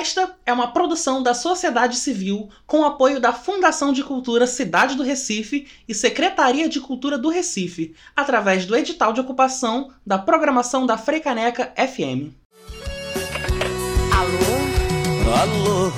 [0.00, 5.02] Esta é uma produção da sociedade civil com apoio da Fundação de Cultura Cidade do
[5.02, 10.96] Recife e Secretaria de Cultura do Recife, através do edital de ocupação da programação da
[10.96, 12.32] Freicaneca FM.
[14.10, 15.38] Alô?
[15.38, 15.92] Alô?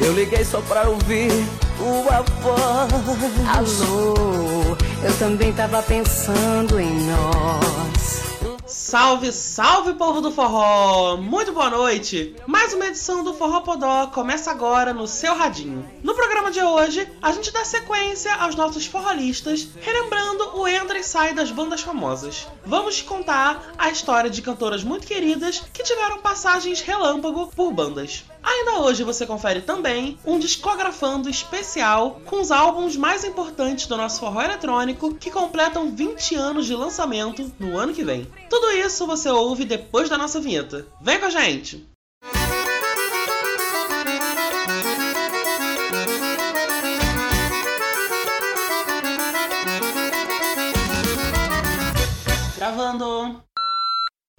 [0.00, 1.32] Eu liguei só pra ouvir
[1.78, 3.80] tua voz.
[3.82, 4.76] Alô?
[5.02, 8.29] Eu também tava pensando em nós.
[8.70, 11.16] Salve, salve povo do forró!
[11.16, 12.36] Muito boa noite!
[12.46, 15.90] Mais uma edição do Forró Podó começa agora no seu radinho.
[16.04, 21.02] No programa de hoje, a gente dá sequência aos nossos forrolistas, relembrando o entra e
[21.02, 22.46] sai das bandas famosas.
[22.64, 28.24] Vamos te contar a história de cantoras muito queridas que tiveram passagens relâmpago por bandas.
[28.42, 34.20] Ainda hoje você confere também um discografando especial com os álbuns mais importantes do nosso
[34.20, 38.26] forró eletrônico que completam 20 anos de lançamento no ano que vem.
[38.48, 40.86] Tudo isso você ouve depois da nossa vinheta.
[41.00, 41.86] Vem com a gente!
[52.56, 53.49] Gravando!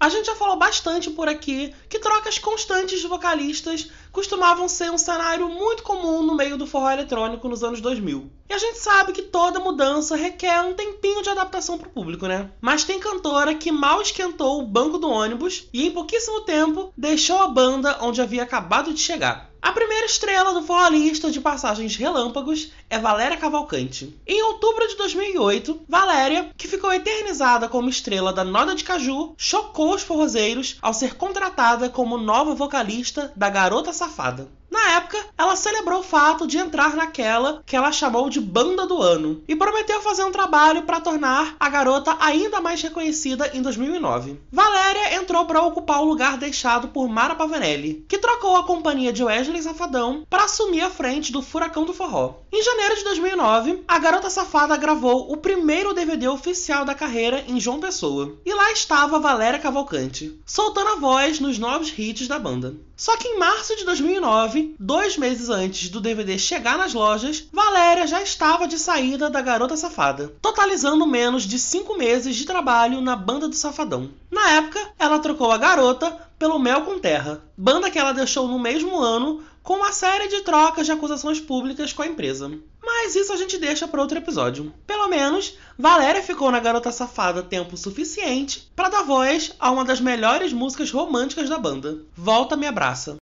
[0.02, 4.98] A gente já falou bastante por aqui que trocas constantes de vocalistas costumavam ser um
[4.98, 8.28] cenário muito comum no meio do forró eletrônico nos anos 2000.
[8.50, 12.26] E a gente sabe que toda mudança requer um tempinho de adaptação para o público,
[12.26, 12.50] né?
[12.60, 17.38] Mas tem cantora que mal esquentou o banco do ônibus e em pouquíssimo tempo deixou
[17.38, 19.51] a banda onde havia acabado de chegar.
[19.62, 24.12] A primeira estrela do forrolista de passagens relâmpagos é Valéria Cavalcante.
[24.26, 29.94] Em outubro de 2008, Valéria, que ficou eternizada como estrela da Noda de Caju, chocou
[29.94, 34.50] os forrozeiros ao ser contratada como nova vocalista da Garota Safada.
[34.72, 39.02] Na época, ela celebrou o fato de entrar naquela que ela chamou de Banda do
[39.02, 44.40] Ano e prometeu fazer um trabalho para tornar a garota ainda mais reconhecida em 2009.
[44.50, 49.22] Valéria entrou para ocupar o lugar deixado por Mara Pavanelli, que trocou a companhia de
[49.22, 52.36] Wesley Safadão para assumir a frente do Furacão do Forró.
[52.50, 57.60] Em janeiro de 2009, a Garota Safada gravou o primeiro DVD oficial da carreira em
[57.60, 58.36] João Pessoa.
[58.42, 62.74] E lá estava Valéria Cavalcante, soltando a voz nos novos hits da banda.
[63.02, 68.06] Só que em março de 2009, dois meses antes do DVD chegar nas lojas, Valéria
[68.06, 73.16] já estava de saída da Garota Safada, totalizando menos de cinco meses de trabalho na
[73.16, 74.08] banda do Safadão.
[74.30, 78.56] Na época, ela trocou a garota pelo Mel com Terra, banda que ela deixou no
[78.56, 82.50] mesmo ano com uma série de trocas de acusações públicas com a empresa.
[82.82, 84.72] Mas isso a gente deixa para outro episódio.
[84.86, 90.00] Pelo menos, Valéria ficou na Garota Safada tempo suficiente para dar voz a uma das
[90.00, 93.16] melhores músicas românticas da banda, Volta Me Abraça.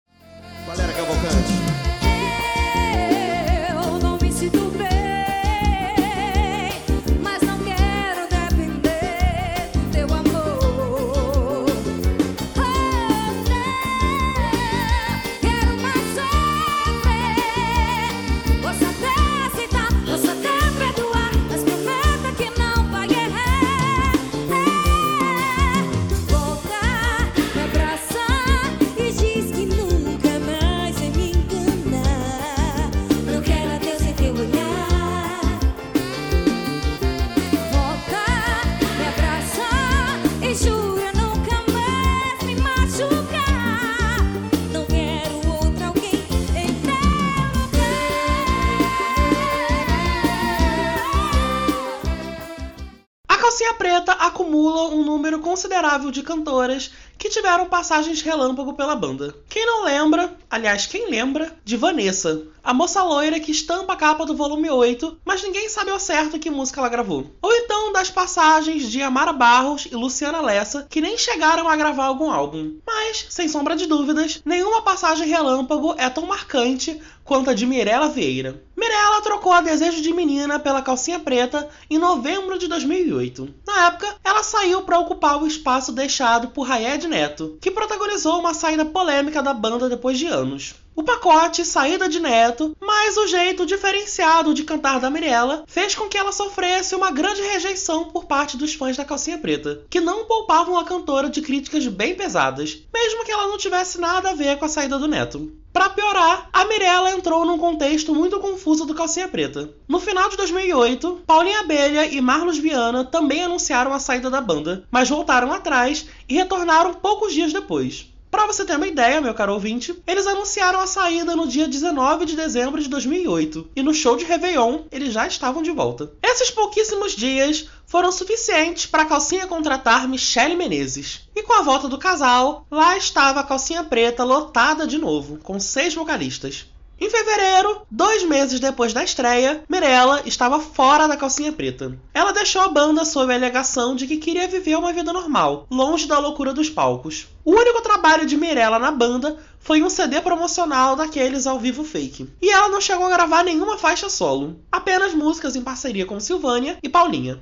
[54.14, 59.36] Acumula um número considerável de cantoras que tiveram passagens relâmpago pela banda.
[59.50, 64.26] Quem não lembra, aliás, quem lembra, de Vanessa, a moça loira que estampa a capa
[64.26, 67.36] do volume 8, mas ninguém sabe ao certo que música ela gravou.
[67.42, 72.06] Ou então das passagens de Amara Barros e Luciana Lessa, que nem chegaram a gravar
[72.06, 72.78] algum álbum.
[72.88, 78.10] Mas, sem sombra de dúvidas, nenhuma passagem relâmpago é tão marcante quanto a de Mirella
[78.10, 78.64] Vieira.
[78.76, 83.54] Mirella trocou a Desejo de Menina pela Calcinha Preta em novembro de 2008.
[83.68, 88.54] Na época, ela saiu para ocupar o espaço deixado por Rayed Neto, que protagonizou uma
[88.54, 90.76] saída polêmica da banda depois de anos.
[91.00, 96.10] O pacote Saída de Neto, mais o jeito diferenciado de cantar da Mirella, fez com
[96.10, 100.26] que ela sofresse uma grande rejeição por parte dos fãs da Calcinha Preta, que não
[100.26, 104.60] poupavam a cantora de críticas bem pesadas, mesmo que ela não tivesse nada a ver
[104.60, 105.50] com a saída do Neto.
[105.72, 109.70] Para piorar, a Mirella entrou num contexto muito confuso do Calcinha Preta.
[109.88, 114.84] No final de 2008, Paulinha Abelha e Marlos Viana também anunciaram a saída da banda,
[114.92, 118.09] mas voltaram atrás e retornaram poucos dias depois.
[118.32, 122.26] Pra você ter uma ideia, meu caro ouvinte, eles anunciaram a saída no dia 19
[122.26, 126.12] de dezembro de 2008 e no show de Réveillon eles já estavam de volta.
[126.22, 131.28] Esses pouquíssimos dias foram suficientes para a calcinha contratar Michele Menezes.
[131.36, 135.60] E com a volta do casal, lá estava a calcinha preta lotada de novo, com
[135.60, 136.68] seis vocalistas.
[137.02, 141.98] Em fevereiro, dois meses depois da estreia, Mirella estava fora da calcinha preta.
[142.14, 146.06] Ela deixou a banda sob a alegação de que queria viver uma vida normal, longe
[146.08, 147.28] da loucura dos palcos.
[147.46, 152.30] O único trabalho de Mirella na banda foi um CD promocional daqueles ao vivo fake.
[152.42, 156.78] E ela não chegou a gravar nenhuma faixa solo, apenas músicas em parceria com Silvânia
[156.84, 157.42] e Paulinha.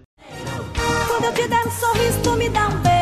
[1.07, 2.96] Quando eu te der um sorriso, tu me dá um beijo.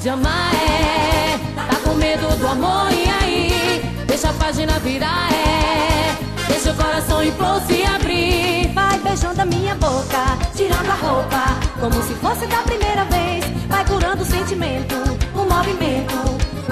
[0.00, 1.38] De amar, é?
[1.54, 3.82] Tá com medo do amor, e aí?
[4.06, 6.16] Deixa a página virar, é?
[6.48, 7.30] Deixa o coração em
[7.66, 8.72] se abrir.
[8.72, 11.44] Vai beijando a minha boca, tirando a roupa,
[11.78, 13.44] como se fosse da primeira vez.
[13.68, 14.94] Vai curando o sentimento,
[15.34, 16.14] o movimento,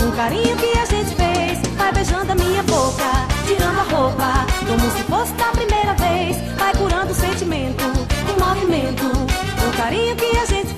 [0.02, 1.58] um carinho que a gente fez.
[1.76, 3.10] Vai beijando a minha boca,
[3.46, 6.36] tirando a roupa, como se fosse da primeira vez.
[6.56, 10.77] Vai curando o sentimento, o movimento, um carinho que a gente fez.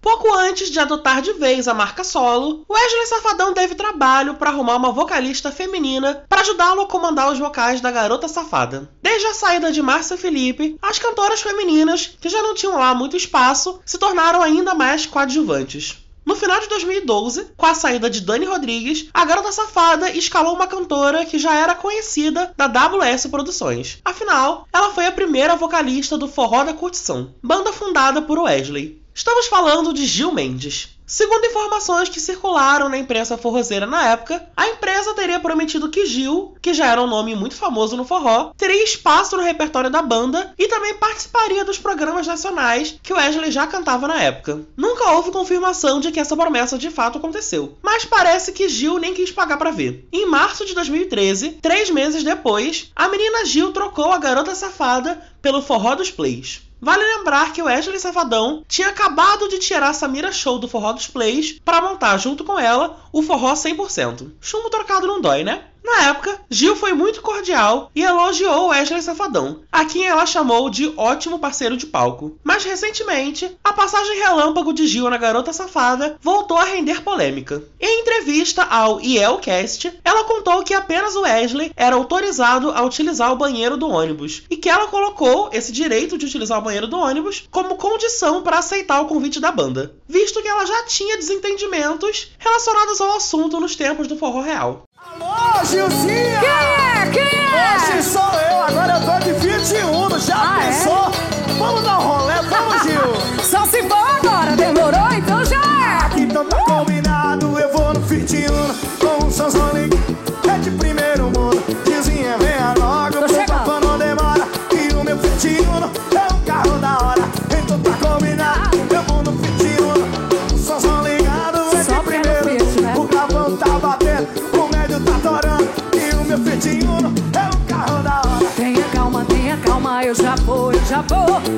[0.00, 4.76] Pouco antes de adotar de vez a marca solo, Wesley Safadão teve trabalho para arrumar
[4.76, 8.90] uma vocalista feminina para ajudá-lo a comandar os vocais da Garota Safada.
[9.02, 13.14] Desde a saída de Márcia Felipe, as cantoras femininas, que já não tinham lá muito
[13.14, 15.98] espaço, se tornaram ainda mais coadjuvantes.
[16.24, 20.66] No final de 2012, com a saída de Dani Rodrigues, a Garota Safada escalou uma
[20.66, 23.98] cantora que já era conhecida da WS Produções.
[24.04, 28.99] Afinal, ela foi a primeira vocalista do Forró da Curtição, banda fundada por Wesley.
[29.20, 30.96] Estamos falando de Gil Mendes.
[31.06, 36.54] Segundo informações que circularam na imprensa forrozeira na época, a empresa teria prometido que Gil,
[36.62, 40.54] que já era um nome muito famoso no forró, teria espaço no repertório da banda
[40.58, 44.62] e também participaria dos programas nacionais que Wesley já cantava na época.
[44.74, 49.12] Nunca houve confirmação de que essa promessa de fato aconteceu, mas parece que Gil nem
[49.12, 50.08] quis pagar para ver.
[50.10, 55.60] Em março de 2013, três meses depois, a menina Gil trocou a garota safada pelo
[55.60, 56.69] forró dos plays.
[56.80, 61.06] Vale lembrar que o Wesley Safadão tinha acabado de tirar Samira Show do Forró dos
[61.06, 64.32] Plays para montar junto com ela o Forró 100%.
[64.40, 65.64] Chumbo trocado não dói, né?
[65.82, 70.92] Na época, Gil foi muito cordial e elogiou Wesley Safadão, a quem ela chamou de
[70.96, 72.38] ótimo parceiro de palco.
[72.44, 77.62] Mas recentemente, a passagem relâmpago de Gil na Garota Safada voltou a render polêmica.
[77.80, 83.36] Em entrevista ao Yelcast, ela contou que apenas o Wesley era autorizado a utilizar o
[83.36, 87.48] banheiro do ônibus e que ela colocou esse direito de utilizar o banheiro do ônibus
[87.50, 93.00] como condição para aceitar o convite da banda, visto que ela já tinha desentendimentos relacionados
[93.00, 94.84] ao assunto nos tempos do forró real.
[95.06, 96.40] Alô, Gilzinha!
[96.40, 97.10] Quem é?
[97.10, 97.76] Quem é?
[97.76, 100.66] Hoje sou eu, agora eu tô de 21, já Ah, é?
[100.66, 101.10] pensou?
[101.58, 103.42] Vamos dar um rolê, vamos, Gil!
[103.42, 105.12] Só se for agora, demorou?
[105.12, 106.20] Então já é.
[106.20, 108.50] Então tá combinado, eu vou no 21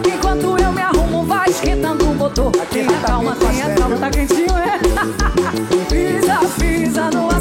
[0.06, 2.52] Enquanto eu me arrumo, vai esquentando o motor.
[2.70, 4.78] Tenha tá calma, tenha calma, tá quentinho, é?
[5.90, 7.31] Pisa, pisa no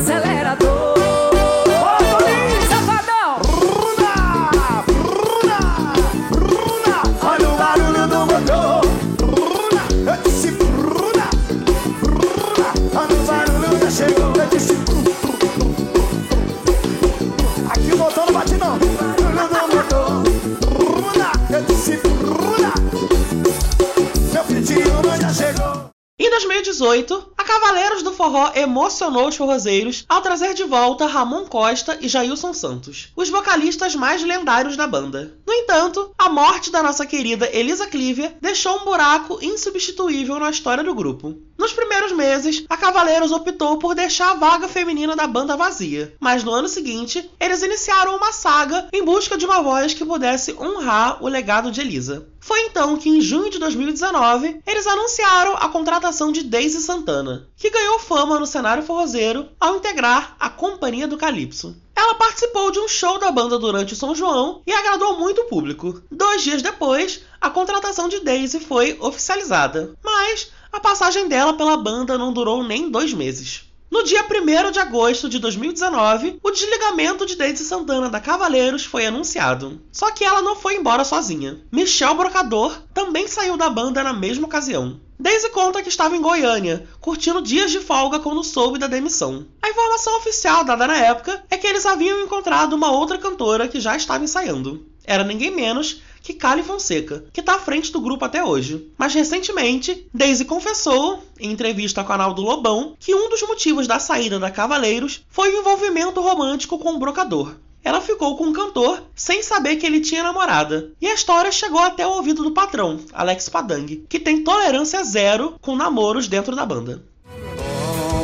[26.72, 32.08] 2018, a Cavaleiros do Forró emocionou os forrozeiros ao trazer de volta Ramon Costa e
[32.08, 35.36] Jailson Santos, os vocalistas mais lendários da banda.
[35.46, 40.84] No entanto, a morte da nossa querida Elisa Clívia deixou um buraco insubstituível na história
[40.84, 41.36] do grupo.
[41.58, 46.44] Nos primeiros meses, a Cavaleiros optou por deixar a vaga feminina da banda vazia, mas
[46.44, 51.22] no ano seguinte, eles iniciaram uma saga em busca de uma voz que pudesse honrar
[51.22, 52.28] o legado de Elisa.
[52.42, 57.70] Foi então que, em junho de 2019, eles anunciaram a contratação de Daisy Santana, que
[57.70, 61.78] ganhou fama no cenário forrozeiro ao integrar a Companhia do Calypso.
[61.96, 65.46] Ela participou de um show da banda durante o São João e agradou muito o
[65.46, 66.02] público.
[66.10, 72.18] Dois dias depois, a contratação de Daisy foi oficializada, mas a passagem dela pela banda
[72.18, 73.71] não durou nem dois meses.
[73.92, 79.06] No dia 1 de agosto de 2019, o desligamento de Daisy Santana da Cavaleiros foi
[79.06, 79.82] anunciado.
[79.92, 81.60] Só que ela não foi embora sozinha.
[81.70, 84.98] Michel Brocador também saiu da banda na mesma ocasião.
[85.20, 89.46] Daisy conta que estava em Goiânia, curtindo dias de folga quando soube da demissão.
[89.62, 93.82] A informação oficial dada na época é que eles haviam encontrado uma outra cantora que
[93.82, 94.88] já estava ensaiando.
[95.04, 98.88] Era ninguém menos que Cali Fonseca, que está à frente do grupo até hoje.
[98.98, 103.88] Mas recentemente, Daisy confessou, em entrevista com o canal do Lobão, que um dos motivos
[103.88, 107.56] da saída da Cavaleiros foi o envolvimento romântico com o brocador.
[107.84, 110.92] Ela ficou com o cantor sem saber que ele tinha namorada.
[111.02, 115.56] E a história chegou até o ouvido do patrão, Alex Padang, que tem tolerância zero
[115.60, 117.04] com namoros dentro da banda.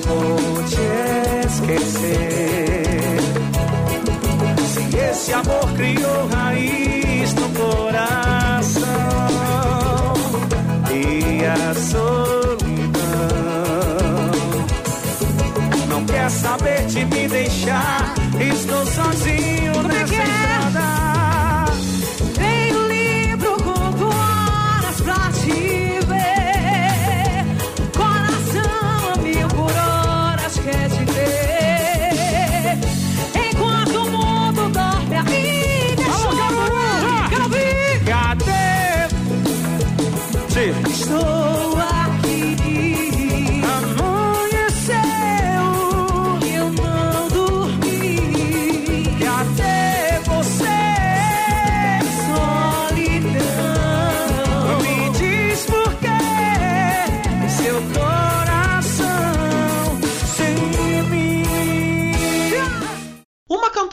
[0.08, 2.78] Como te esquecer?
[4.68, 6.97] Se esse amor criou raiz
[11.08, 12.98] e a solidão
[15.88, 18.14] não quer saber de me deixar.
[18.40, 19.77] Estou sozinho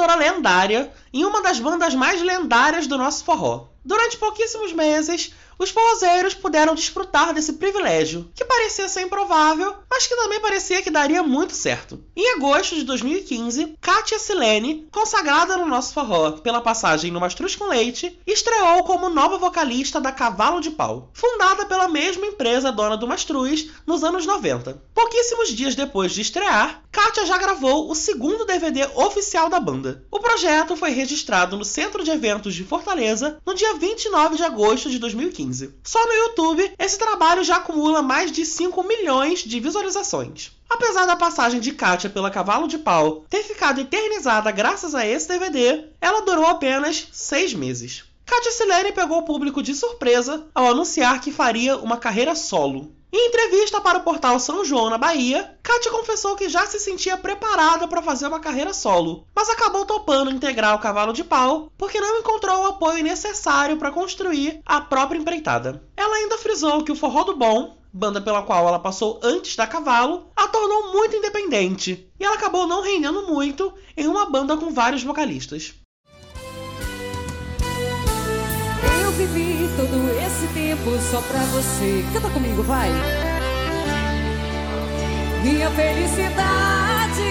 [0.05, 3.74] cantora lendária em uma das bandas mais lendárias do nosso forró.
[3.85, 10.17] Durante pouquíssimos meses, os forrozeiros puderam desfrutar desse privilégio, que parecia ser improvável, mas que
[10.17, 12.03] também parecia que daria muito certo.
[12.17, 17.69] Em agosto de 2015, Katia Silene, consagrada no nosso forró pela passagem no Mastruz com
[17.69, 23.07] Leite, estreou como nova vocalista da Cavalo de Pau, fundada pela mesma empresa dona do
[23.07, 24.83] Mastruz nos anos 90.
[24.95, 30.05] Pouquíssimos dias depois de estrear, Katia já gravou o segundo DVD oficial da banda.
[30.11, 34.91] O projeto foi registrado no Centro de Eventos de Fortaleza no dia 29 de agosto
[34.91, 35.75] de 2015.
[35.83, 40.53] Só no YouTube, esse trabalho já acumula mais de 5 milhões de visualizações.
[40.69, 45.29] Apesar da passagem de Katia pela Cavalo de Pau ter ficado eternizada graças a esse
[45.29, 48.05] DVD, ela durou apenas 6 meses.
[48.27, 52.94] Katia Silene pegou o público de surpresa ao anunciar que faria uma carreira solo.
[53.17, 57.17] Em entrevista para o portal São João, na Bahia, Katia confessou que já se sentia
[57.17, 62.01] preparada para fazer uma carreira solo, mas acabou topando integrar o Cavalo de Pau porque
[62.01, 65.81] não encontrou o apoio necessário para construir a própria empreitada.
[65.97, 69.65] Ela ainda frisou que o Forró do Bom, banda pela qual ela passou antes da
[69.65, 74.73] Cavalo, a tornou muito independente, e ela acabou não rendendo muito em uma banda com
[74.73, 75.73] vários vocalistas.
[79.01, 79.94] Eu vivi todo
[80.35, 82.05] esse tempo só pra você.
[82.13, 82.91] Canta comigo, vai.
[85.43, 87.23] Minha felicidade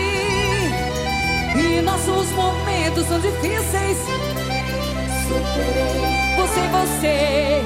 [1.58, 3.98] e nossos momentos são difíceis.
[5.28, 7.62] Superei você, você.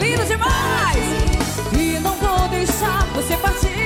[0.00, 1.04] Lindo demais!
[1.78, 3.81] E não vou deixar você partir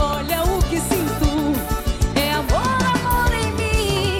[0.00, 1.30] Olha o que sinto,
[2.16, 2.36] é
[3.52, 4.18] mim.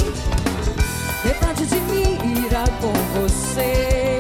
[1.67, 4.19] De mim irá com você.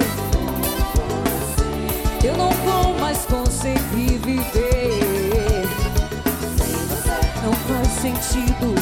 [2.25, 5.63] Eu não vou mais conseguir viver.
[7.45, 8.75] Não faz sentido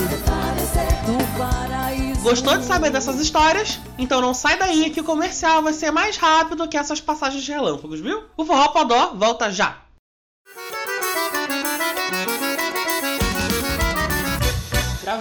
[1.06, 2.20] no paraíso.
[2.22, 3.78] Gostou de saber dessas histórias?
[3.98, 7.52] Então não sai daí que o comercial vai ser mais rápido que essas passagens de
[7.52, 8.24] relâmpagos, viu?
[8.36, 9.83] O Forró Podó volta já!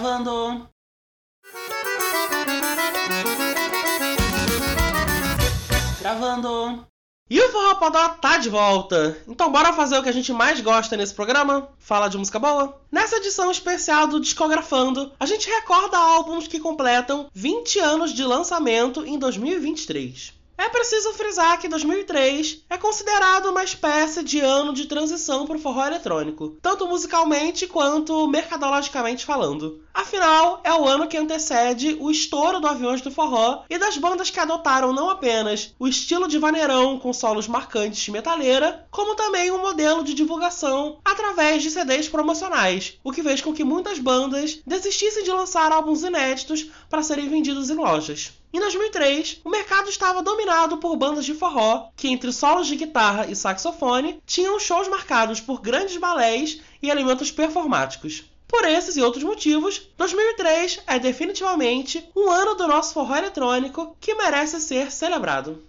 [0.04, 0.68] Gravando!
[5.98, 6.86] Gravando!
[7.30, 9.16] E o Forró Podó tá de volta!
[9.26, 11.70] Então bora fazer o que a gente mais gosta nesse programa?
[11.78, 12.78] Falar de música boa?
[12.92, 19.06] Nessa edição especial do Discografando, a gente recorda álbuns que completam 20 anos de lançamento
[19.06, 20.33] em 2023.
[20.56, 25.60] É preciso frisar que 2003 é considerado uma espécie de ano de transição para o
[25.60, 29.82] forró eletrônico, tanto musicalmente quanto mercadologicamente falando.
[29.92, 34.30] Afinal, é o ano que antecede o estouro do Aviões do Forró e das bandas
[34.30, 39.50] que adotaram não apenas o estilo de vaneirão com solos marcantes de metaleira, como também
[39.50, 44.60] um modelo de divulgação através de CDs promocionais, o que fez com que muitas bandas
[44.64, 48.32] desistissem de lançar álbuns inéditos para serem vendidos em lojas.
[48.54, 53.26] Em 2003, o mercado estava dominado por bandas de forró, que entre solos de guitarra
[53.26, 58.22] e saxofone tinham shows marcados por grandes balés e elementos performáticos.
[58.46, 64.14] Por esses e outros motivos, 2003 é definitivamente um ano do nosso forró eletrônico que
[64.14, 65.60] merece ser celebrado.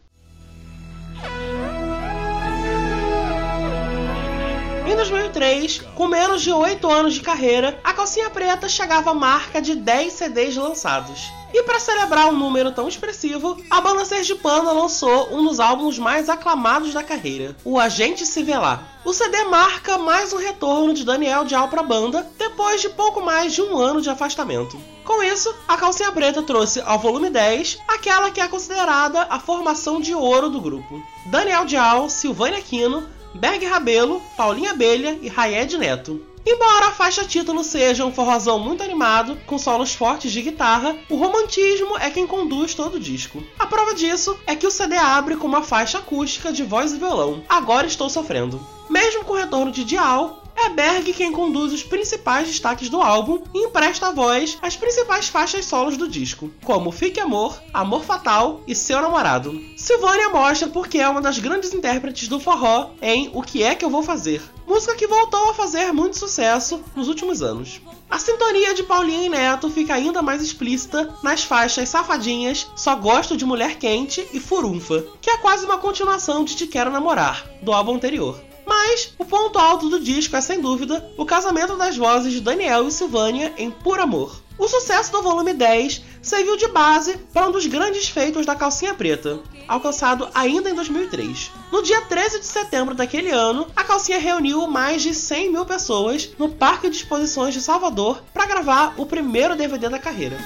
[4.95, 9.61] Em 2003, com menos de 8 anos de carreira, a Calcinha Preta chegava à marca
[9.61, 11.33] de 10 CDs lançados.
[11.53, 16.29] E para celebrar um número tão expressivo, a banda sergipana lançou um dos álbuns mais
[16.29, 18.23] aclamados da carreira, o Agente
[18.57, 18.83] Lá.
[19.03, 23.21] O CD marca mais um retorno de Daniel Dial para a banda, depois de pouco
[23.21, 24.79] mais de um ano de afastamento.
[25.03, 29.99] Com isso, a Calcinha Preta trouxe ao volume 10 aquela que é considerada a formação
[29.99, 31.03] de ouro do grupo.
[31.25, 36.25] Daniel Dial, Silvânia Aquino, Berg Rabelo, Paulinha Abelha e Rayed Neto.
[36.47, 41.17] Embora a faixa título seja um forrozão muito animado, com solos fortes de guitarra, o
[41.17, 43.43] romantismo é quem conduz todo o disco.
[43.59, 46.97] A prova disso é que o CD abre com uma faixa acústica de voz e
[46.97, 47.43] violão.
[47.49, 48.65] Agora estou sofrendo.
[48.89, 53.43] Mesmo com o retorno de Dial, é Berg quem conduz os principais destaques do álbum
[53.53, 58.61] e empresta a voz às principais faixas solos do disco, como Fique Amor, Amor Fatal
[58.67, 59.61] e Seu Namorado.
[59.77, 63.85] Silvânia mostra porque é uma das grandes intérpretes do forró em O Que É Que
[63.85, 67.81] Eu Vou Fazer, música que voltou a fazer muito sucesso nos últimos anos.
[68.09, 73.35] A sintonia de Paulinha e Neto fica ainda mais explícita nas faixas Safadinhas, Só Gosto
[73.35, 77.73] de Mulher Quente e Furunfa, que é quase uma continuação de Te Quero Namorar, do
[77.73, 78.39] álbum anterior.
[78.77, 82.85] Mas o ponto alto do disco é sem dúvida o casamento das vozes de Daniel
[82.85, 84.41] e Silvânia em Por Amor.
[84.57, 88.93] O sucesso do volume 10 serviu de base para um dos grandes feitos da Calcinha
[88.93, 91.51] Preta, alcançado ainda em 2003.
[91.71, 96.31] No dia 13 de setembro daquele ano, a Calcinha reuniu mais de 100 mil pessoas
[96.37, 100.37] no Parque de Exposições de Salvador para gravar o primeiro DVD da carreira.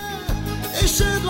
[0.79, 1.29] Deixando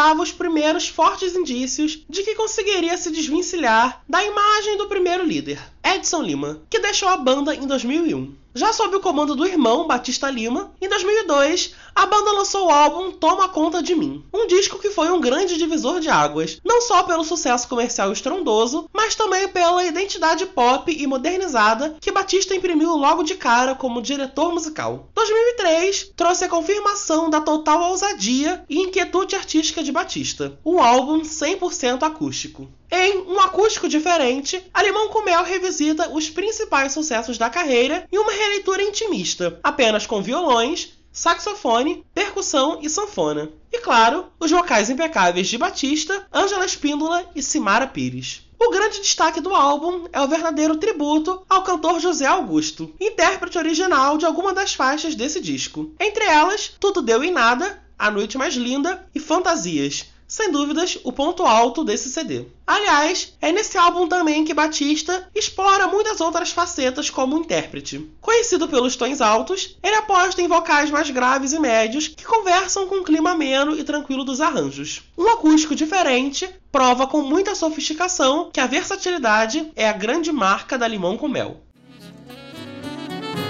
[0.00, 5.60] dava os primeiros fortes indícios de que conseguiria se desvencilhar da imagem do primeiro líder,
[5.84, 8.34] Edson Lima, que deixou a banda em 2001.
[8.52, 13.12] Já sob o comando do irmão Batista Lima, em 2002, a banda lançou o álbum
[13.12, 17.04] Toma Conta de Mim, um disco que foi um grande divisor de águas, não só
[17.04, 23.22] pelo sucesso comercial estrondoso, mas também pela identidade pop e modernizada que Batista imprimiu logo
[23.22, 25.08] de cara como diretor musical.
[25.14, 32.02] 2003 trouxe a confirmação da total ousadia e inquietude artística de Batista, um álbum 100%
[32.02, 32.68] acústico.
[32.90, 38.32] Em um acústico diferente, Alemão com Mel revisita os principais sucessos da carreira em uma
[38.32, 43.50] releitura intimista, apenas com violões, saxofone, percussão e sanfona.
[43.72, 48.42] E claro, os vocais impecáveis de Batista, Ângela Espíndola e Simara Pires.
[48.58, 54.18] O grande destaque do álbum é o verdadeiro tributo ao cantor José Augusto, intérprete original
[54.18, 55.94] de alguma das faixas desse disco.
[55.98, 61.10] Entre elas, Tudo Deu em Nada, A Noite Mais Linda e Fantasias, sem dúvidas, o
[61.10, 62.44] ponto alto desse CD.
[62.64, 68.08] Aliás, é nesse álbum também que Batista explora muitas outras facetas como intérprete.
[68.20, 73.00] Conhecido pelos tons altos, ele aposta em vocais mais graves e médios que conversam com
[73.00, 75.02] o clima ameno e tranquilo dos arranjos.
[75.18, 80.86] Um acústico diferente prova com muita sofisticação que a versatilidade é a grande marca da
[80.86, 81.60] Limão com Mel.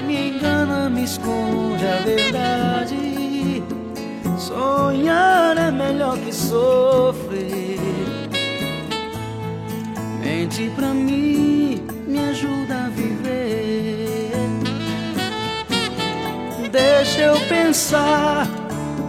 [0.07, 3.20] Me engana, me esconde a verdade.
[4.41, 7.79] Sonhar é melhor que sofrer.
[10.19, 14.33] Mente pra mim, me ajuda a viver.
[16.73, 18.47] Deixa eu pensar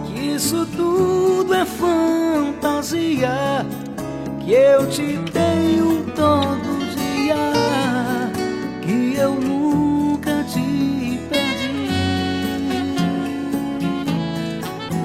[0.04, 3.30] que isso tudo é fantasia.
[4.44, 6.71] Que eu te tenho todo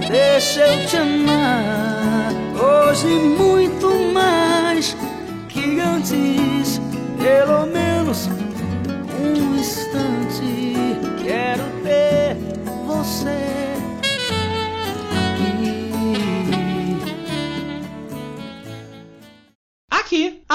[0.10, 4.96] Deixa eu te amar hoje muito mais
[5.50, 6.80] que antes,
[7.22, 8.30] pelo menos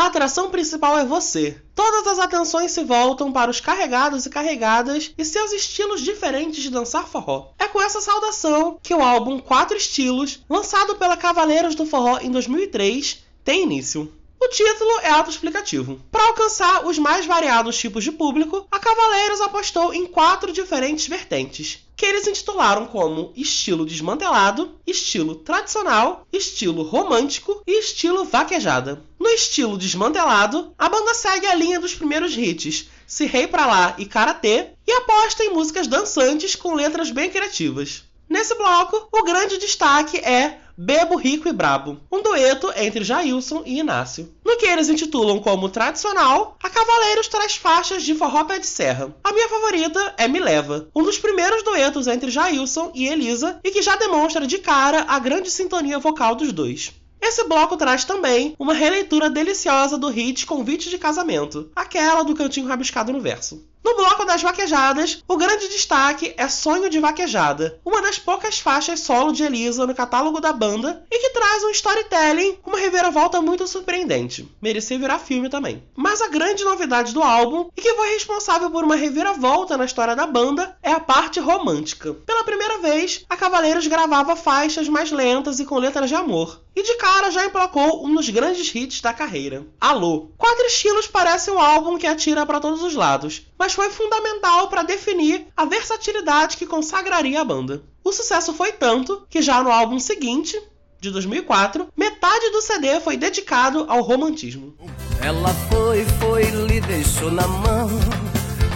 [0.03, 1.63] a atração principal é você.
[1.77, 6.71] Todas as atenções se voltam para os carregados e carregadas e seus estilos diferentes de
[6.71, 7.53] dançar forró.
[7.57, 12.33] É com essa saudação que o álbum Quatro Estilos, lançado pela Cavaleiros do Forró em
[12.33, 14.13] 2003, tem início.
[14.41, 16.01] O título é autoexplicativo.
[16.11, 21.82] Para alcançar os mais variados tipos de público, a Cavaleiros apostou em quatro diferentes vertentes,
[22.03, 29.01] que eles intitularam como estilo desmantelado, estilo tradicional, estilo romântico e estilo vaquejada.
[29.21, 33.95] No estilo desmantelado, a banda segue a linha dos primeiros hits, Se Rei Pra Lá
[33.99, 38.03] e Karatê, e aposta em músicas dançantes com letras bem criativas.
[38.33, 43.79] Nesse bloco, o grande destaque é Bebo Rico e Brabo, um dueto entre Jailson e
[43.79, 44.35] Inácio.
[44.43, 49.15] No que eles intitulam como tradicional, a Cavaleiros traz faixas de forró pé de serra.
[49.23, 53.71] A minha favorita é Me Leva, um dos primeiros duetos entre Jailson e Elisa e
[53.71, 56.91] que já demonstra de cara a grande sintonia vocal dos dois.
[57.21, 62.67] Esse bloco traz também uma releitura deliciosa do hit Convite de Casamento, aquela do cantinho
[62.67, 63.63] rabiscado no verso.
[63.85, 69.01] No bloco das vaquejadas, o grande destaque é Sonho de Vaquejada, uma das poucas faixas
[69.01, 73.41] solo de Elisa no catálogo da banda e que traz um storytelling com uma reviravolta
[73.43, 74.49] muito surpreendente.
[74.63, 75.83] Merecia virar filme também.
[75.97, 80.15] Mas a grande novidade do álbum, e que foi responsável por uma reviravolta na história
[80.15, 82.15] da banda, é a parte romântica.
[82.15, 86.63] Pela primeira vez, a Cavaleiros gravava faixas mais lentas e com letras de amor.
[86.75, 89.67] E de cara já emplacou um dos grandes hits da carreira.
[89.79, 90.31] Alô.
[90.39, 94.83] Quatro Estilos parece um álbum que atira para todos os lados, mas foi fundamental para
[94.83, 97.81] definir a versatilidade que consagraria a banda.
[98.03, 100.61] O sucesso foi tanto que já no álbum seguinte,
[101.01, 104.75] de 2004, metade do CD foi dedicado ao romantismo.
[105.21, 107.89] Ela foi, foi, lhe deixou na mão.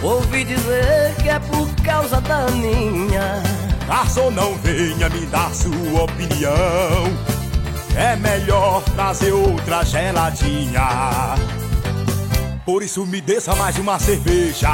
[0.01, 3.43] Ouvi dizer que é por causa da minha.
[3.87, 7.03] Garçom, não venha me dar sua opinião.
[7.93, 11.35] É melhor trazer outra geladinha.
[12.67, 14.67] Por isso me desça mais uma cerveja.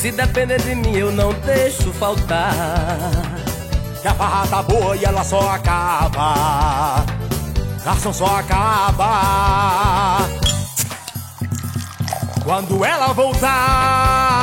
[0.00, 3.10] Se depender de mim, eu não deixo faltar.
[4.00, 7.04] Que a farra tá boa e ela só acaba.
[7.84, 10.28] Garçom só acaba.
[12.44, 14.38] Quando ela voltar.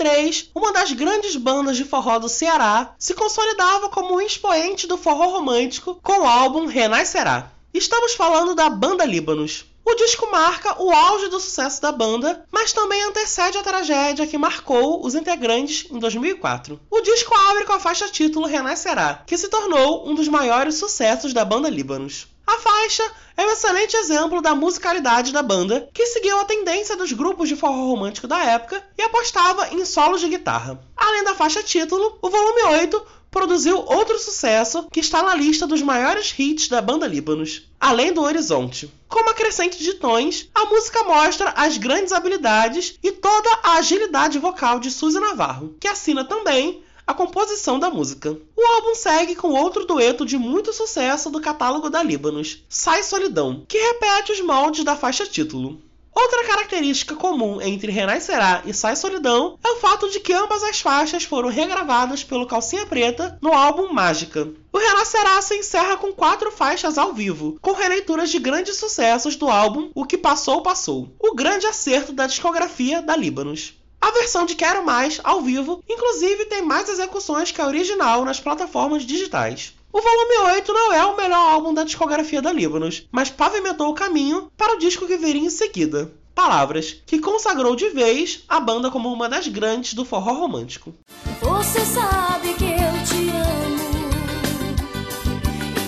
[0.00, 4.96] 2003, uma das grandes bandas de forró do Ceará se consolidava como um expoente do
[4.96, 7.52] forró romântico com o álbum Renascerá.
[7.72, 9.66] Estamos falando da Banda Líbanos.
[9.84, 14.38] O disco marca o auge do sucesso da banda, mas também antecede a tragédia que
[14.38, 16.80] marcou os integrantes em 2004.
[16.90, 21.34] O disco abre com a faixa título Renascerá, que se tornou um dos maiores sucessos
[21.34, 22.26] da banda Líbanos.
[22.50, 27.12] A faixa é um excelente exemplo da musicalidade da banda, que seguiu a tendência dos
[27.12, 30.82] grupos de forró romântico da época e apostava em solos de guitarra.
[30.96, 35.80] Além da faixa título, o volume 8 produziu outro sucesso que está na lista dos
[35.80, 38.92] maiores hits da banda Líbanos, Além do Horizonte.
[39.08, 44.40] Com uma crescente de tons, a música mostra as grandes habilidades e toda a agilidade
[44.40, 48.38] vocal de Suzy Navarro, que assina também a composição da música.
[48.56, 53.64] O álbum segue com outro dueto de muito sucesso do catálogo da Líbanos, Sai Solidão,
[53.66, 55.82] que repete os moldes da faixa título.
[56.14, 60.80] Outra característica comum entre Renascerá e Sai Solidão é o fato de que ambas as
[60.80, 64.48] faixas foram regravadas pelo Calcinha Preta no álbum Mágica.
[64.72, 69.48] O Renascerá se encerra com quatro faixas ao vivo, com releituras de grandes sucessos do
[69.48, 73.79] álbum O Que Passou, Passou, o grande acerto da discografia da Líbanos.
[74.00, 78.40] A versão de Quero Mais, ao vivo, inclusive tem mais execuções que a original nas
[78.40, 79.74] plataformas digitais.
[79.92, 83.94] O volume 8 não é o melhor álbum da discografia da Líbanos, mas pavimentou o
[83.94, 86.12] caminho para o disco que viria em seguida.
[86.34, 90.94] Palavras, que consagrou de vez a banda como uma das grandes do forró romântico.
[91.40, 94.10] Você sabe que eu te amo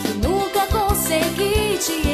[0.03, 2.12] que nunca consegui te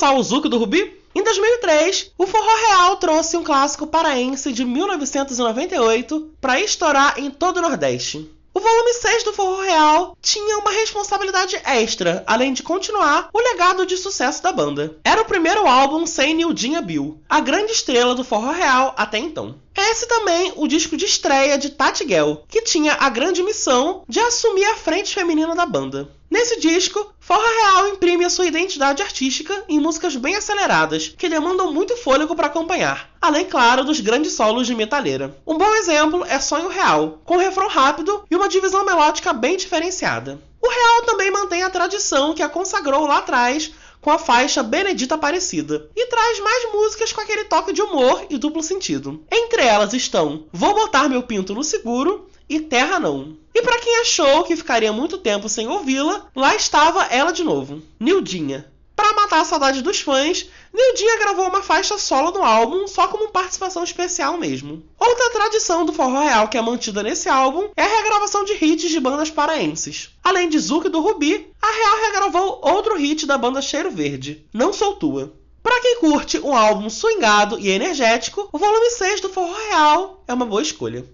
[0.00, 0.98] lançar o Zuko do Rubi?
[1.14, 7.58] Em 2003, o Forró Real trouxe um clássico paraense de 1998 para estourar em todo
[7.58, 8.30] o Nordeste.
[8.54, 13.84] O volume 6 do Forró Real tinha uma responsabilidade extra, além de continuar o legado
[13.84, 14.96] de sucesso da banda.
[15.04, 19.56] Era o primeiro álbum sem Nildinha Bill, a grande estrela do Forró Real até então.
[19.76, 24.20] Esse também o disco de estreia de Tati Gell, que tinha a grande missão de
[24.20, 26.10] assumir a frente feminina da banda.
[26.30, 31.72] Nesse disco, Forró Real imprime a sua identidade artística em músicas bem aceleradas, que demandam
[31.72, 35.36] muito fôlego para acompanhar, além, claro, dos grandes solos de metalheira.
[35.44, 40.40] Um bom exemplo é Sonho Real, com refrão rápido e uma divisão melódica bem diferenciada.
[40.62, 45.14] O Real também mantém a tradição que a consagrou lá atrás com a faixa Benedita
[45.14, 49.22] Aparecida e traz mais músicas com aquele toque de humor e duplo sentido.
[49.30, 53.36] Entre elas estão Vou Botar Meu Pinto no Seguro e Terra Não.
[53.54, 57.82] E para quem achou que ficaria muito tempo sem ouvi-la, lá estava ela de novo,
[57.98, 58.70] Nildinha.
[59.00, 63.30] Para matar a saudade dos fãs, Nildinha gravou uma faixa solo no álbum só como
[63.30, 64.82] participação especial mesmo.
[64.98, 68.90] Outra tradição do forró real que é mantida nesse álbum é a regravação de hits
[68.90, 70.10] de bandas paraenses.
[70.22, 74.70] Além de Zuc do Rubi, a Real regravou outro hit da banda Cheiro Verde, Não
[74.70, 75.32] Sou Tua.
[75.62, 80.34] Para quem curte um álbum swingado e energético, o volume 6 do Forró Real é
[80.34, 81.06] uma boa escolha.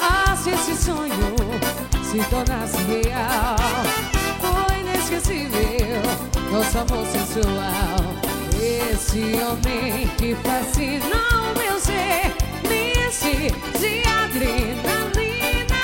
[0.00, 1.12] Ah, se esse sonho
[2.02, 3.63] se tornasse real
[6.64, 7.96] Nosso amor sensual
[8.58, 12.32] Esse homem que fascina o meu ser
[12.66, 15.82] Me enche de adrenalina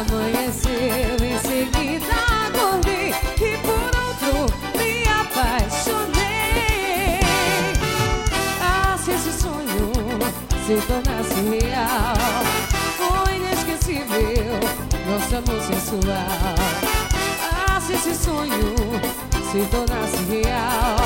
[0.00, 2.14] Amanheceu em seguida
[2.46, 4.34] acordei E por outro
[4.78, 7.20] me apaixonei.
[8.60, 9.92] Ah, se esse sonho
[10.66, 12.44] se tornasse real
[12.98, 14.60] Foi inesquecível
[15.06, 17.03] Nosso amor sensual
[17.86, 18.74] se esse sonho
[19.50, 20.96] se tornasse real.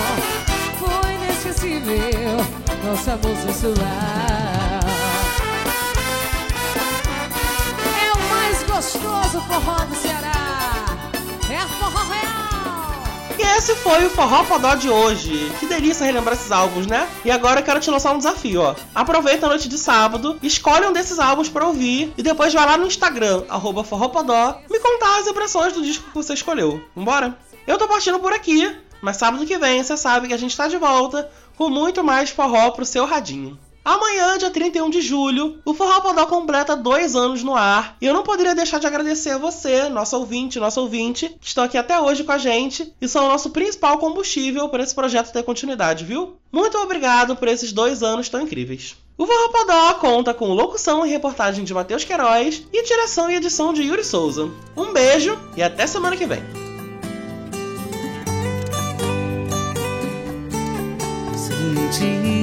[0.78, 2.36] Foi inesquecível
[2.84, 3.74] Nosso amor sensual
[8.00, 10.32] É o mais gostoso forró do Ceará.
[11.50, 12.27] É forró real
[13.56, 15.50] esse foi o Forró Podó de hoje.
[15.58, 17.08] Que delícia relembrar esses álbuns, né?
[17.24, 18.74] E agora eu quero te lançar um desafio, ó.
[18.94, 22.76] Aproveita a noite de sábado, escolhe um desses álbuns pra ouvir e depois vai lá
[22.76, 26.82] no Instagram, arroba forropodó, me contar as impressões do disco que você escolheu.
[26.94, 27.38] Vambora?
[27.66, 30.68] Eu tô partindo por aqui, mas sábado que vem você sabe que a gente tá
[30.68, 33.58] de volta com muito mais forró pro seu radinho.
[33.84, 37.96] Amanhã, dia 31 de julho, o Forró Podó completa dois anos no ar.
[38.00, 41.64] E eu não poderia deixar de agradecer a você, nosso ouvinte, nosso ouvinte, que estão
[41.64, 45.32] aqui até hoje com a gente e são o nosso principal combustível para esse projeto
[45.32, 46.36] ter continuidade, viu?
[46.52, 48.96] Muito obrigado por esses dois anos tão incríveis.
[49.16, 53.72] O Forró Podó conta com locução e reportagem de Matheus Queiroz e direção e edição
[53.72, 54.48] de Yuri Souza.
[54.76, 56.42] Um beijo e até semana que vem.
[61.34, 62.38] Senti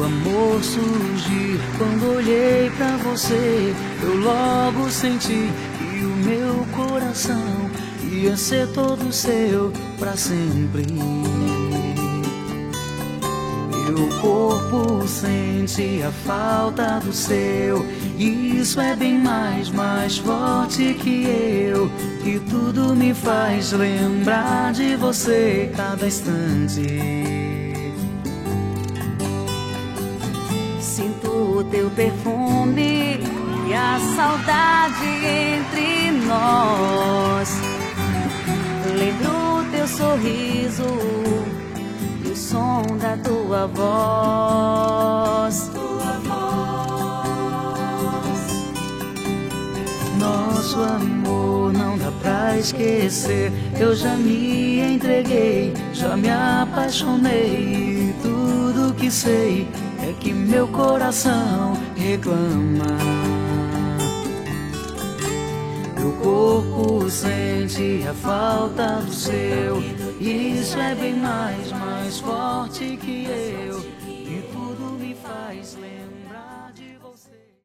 [0.00, 1.60] o amor surgir.
[1.76, 7.70] Quando olhei pra você Eu logo senti que o meu coração
[8.10, 10.86] Ia ser todo seu pra sempre.
[13.86, 17.84] Meu corpo sente a falta do seu.
[18.18, 21.90] Isso é bem mais, mais forte que eu.
[22.24, 27.49] E tudo me faz lembrar de você cada instante
[31.30, 33.20] o teu perfume
[33.68, 37.50] e a saudade entre nós.
[38.98, 40.82] Lembro teu sorriso
[42.24, 45.70] e o som da tua voz.
[50.18, 53.52] Nosso amor não dá pra esquecer.
[53.78, 58.12] Eu já me entreguei, já me apaixonei.
[58.22, 59.68] Tudo que sei
[60.20, 62.84] que meu coração reclama.
[65.98, 69.82] Meu corpo sente a falta do seu.
[70.20, 73.79] Isso é bem mais, mais forte que eu.